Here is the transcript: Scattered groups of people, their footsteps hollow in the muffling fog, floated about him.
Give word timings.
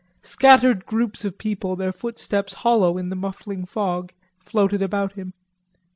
Scattered 0.23 0.87
groups 0.87 1.23
of 1.25 1.37
people, 1.37 1.75
their 1.75 1.91
footsteps 1.91 2.55
hollow 2.65 2.97
in 2.97 3.09
the 3.09 3.15
muffling 3.15 3.67
fog, 3.67 4.11
floated 4.39 4.81
about 4.81 5.13
him. 5.13 5.31